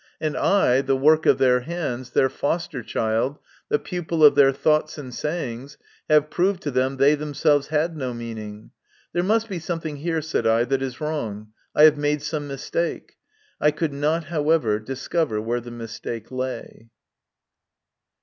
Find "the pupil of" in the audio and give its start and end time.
3.69-4.33